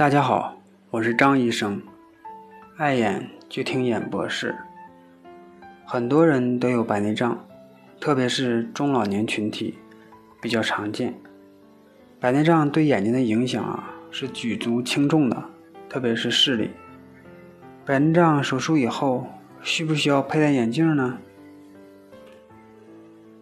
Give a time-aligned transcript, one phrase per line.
[0.00, 0.56] 大家好，
[0.88, 1.78] 我是张医生，
[2.78, 4.56] 爱眼就听眼博士。
[5.84, 7.38] 很多人都有白内障，
[8.00, 9.78] 特别是中老年群体
[10.40, 11.14] 比较常见。
[12.18, 15.44] 白内障对眼睛的影响啊是举足轻重的，
[15.86, 16.70] 特别是视力。
[17.84, 19.26] 白内障手术以后
[19.60, 21.18] 需不需要佩戴眼镜呢？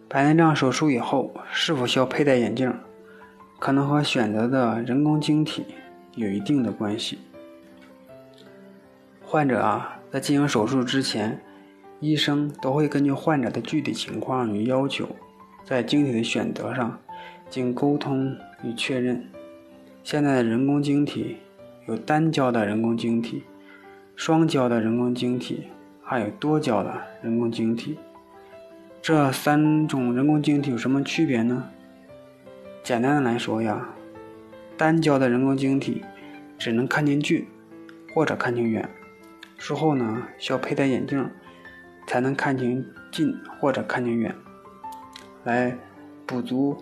[0.09, 2.69] 白内障手术以后是否需要佩戴眼镜，
[3.59, 5.65] 可能和选择的人工晶体。
[6.19, 7.17] 有一定的关系。
[9.23, 11.39] 患者啊，在进行手术之前，
[12.01, 15.07] 医生都会根据患者的具体情况与要求，
[15.63, 16.99] 在晶体的选择上
[17.49, 19.25] 经沟通与确认。
[20.03, 21.37] 现在的人工晶体
[21.87, 23.43] 有单焦的人工晶体、
[24.15, 25.67] 双焦的人工晶体，
[26.03, 27.97] 还有多焦的人工晶体。
[29.01, 31.69] 这三种人工晶体有什么区别呢？
[32.83, 33.89] 简单的来说呀。
[34.79, 36.05] 单焦的人工晶体
[36.57, 37.45] 只能看见近
[38.15, 38.87] 或者看清远，
[39.57, 41.29] 术后呢需要佩戴眼镜
[42.07, 44.33] 才能看清近或者看清远，
[45.43, 45.77] 来
[46.25, 46.81] 补足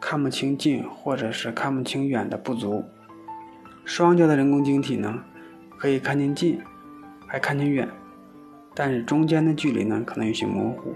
[0.00, 2.84] 看不清近或者是看不清远的不足。
[3.84, 5.24] 双焦的人工晶体呢
[5.76, 6.60] 可以看清近
[7.26, 7.88] 还看清远，
[8.72, 10.94] 但是中间的距离呢可能有些模糊。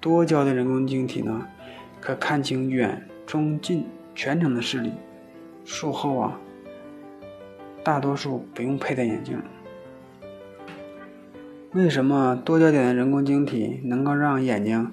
[0.00, 1.44] 多焦的人工晶体呢
[2.00, 4.92] 可看清远中近全程的视力。
[5.64, 6.38] 术后啊，
[7.84, 9.40] 大多数不用佩戴眼镜。
[11.72, 14.92] 为什么多焦点的人工晶体能够让眼睛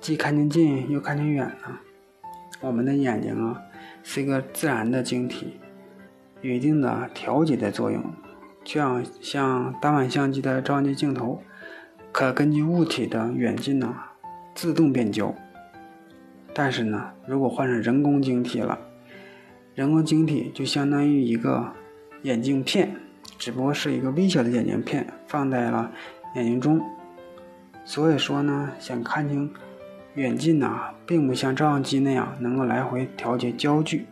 [0.00, 1.78] 既看清近又看清远呢？
[2.60, 3.60] 我们的眼睛啊
[4.02, 5.60] 是一个自然的晶体，
[6.40, 8.02] 有一定的调节的作用，
[8.64, 11.42] 就像像单反相机的照相机镜头，
[12.10, 13.94] 可根据物体的远近呢
[14.54, 15.34] 自动变焦。
[16.54, 18.78] 但是呢，如果换成人工晶体了。
[19.74, 21.72] 人工晶体就相当于一个
[22.22, 22.94] 眼镜片，
[23.38, 25.90] 只不过是一个微小的眼镜片放在了
[26.36, 26.80] 眼睛中。
[27.84, 29.52] 所以说呢，想看清
[30.14, 34.06] 远近呢，并不像照相机那样能够来回调节焦距。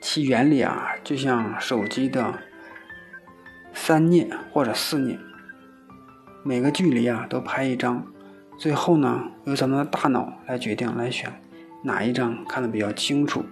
[0.00, 2.38] 其原理啊，就像手机的
[3.74, 5.18] 三念或者四念，
[6.42, 8.06] 每个距离啊都拍一张，
[8.56, 11.30] 最后呢由咱们的大脑来决定来选
[11.84, 13.44] 哪一张看得比较清楚。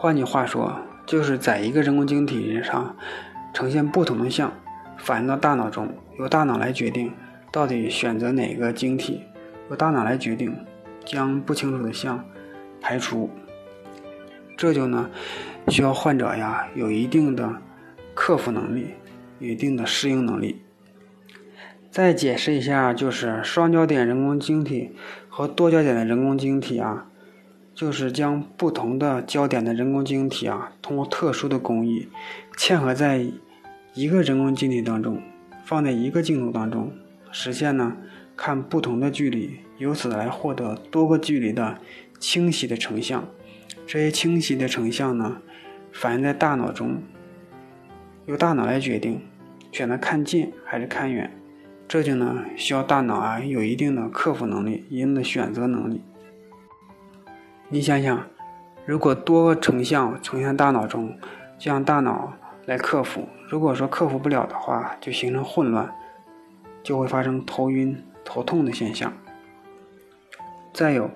[0.00, 2.94] 换句话说，就是在一个人工晶体上
[3.52, 4.52] 呈现不同的像，
[4.96, 7.12] 反映到大脑中，由大脑来决定
[7.50, 9.24] 到底选择哪个晶体，
[9.68, 10.56] 由大脑来决定
[11.04, 12.24] 将不清楚的像
[12.80, 13.28] 排除。
[14.56, 15.10] 这就呢
[15.66, 17.52] 需要患者呀有一定的
[18.14, 18.94] 克服能力，
[19.40, 20.62] 有一定的适应能力。
[21.90, 24.94] 再解释一下，就是双焦点人工晶体
[25.28, 27.06] 和多焦点的人工晶体啊。
[27.78, 32.08] 就是将不同的焦点的人工晶体啊，通过特殊的工艺
[32.56, 33.24] 嵌合在
[33.94, 35.22] 一个人工晶体当中，
[35.64, 36.90] 放在一个镜头当中，
[37.30, 37.96] 实现呢
[38.34, 41.78] 看不同的距离，由此来获得多个距离的
[42.18, 43.24] 清晰的成像。
[43.86, 45.36] 这些清晰的成像呢，
[45.92, 47.00] 反映在大脑中，
[48.26, 49.20] 由大脑来决定
[49.70, 51.30] 选择看近还是看远。
[51.86, 56.00] 这就呢需要大脑啊有一定的克服能力，一定的选择能力。
[57.70, 58.26] 你想想，
[58.86, 61.14] 如果多个成像呈现大脑中，
[61.58, 62.32] 就让大脑
[62.64, 63.28] 来克服。
[63.50, 65.94] 如果说克服不了的话，就形成混乱，
[66.82, 69.12] 就会发生头晕、头痛的现象。
[70.72, 71.10] 再有，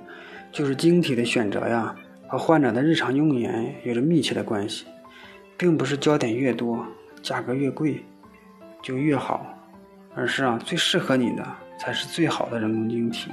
[0.51, 1.97] 就是晶体的选择呀，
[2.29, 4.85] 和患者的日常用眼有着密切的关系，
[5.57, 6.85] 并不是焦点越多，
[7.23, 8.05] 价格越贵
[8.83, 9.47] 就越好，
[10.15, 11.47] 而是啊，最适合你的
[11.79, 13.31] 才是最好的人工晶体。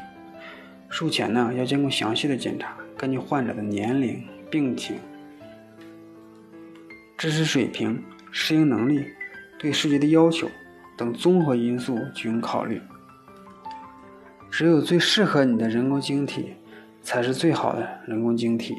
[0.87, 2.73] 术前呢，要经过详细的检查。
[2.99, 4.21] 根据患者的年龄、
[4.51, 4.97] 病情、
[7.17, 9.05] 知识水平、适应能力、
[9.57, 10.49] 对视觉的要求
[10.97, 12.81] 等综合因素进行考虑。
[14.51, 16.55] 只有最适合你的人工晶体，
[17.01, 18.75] 才是最好的人工晶体。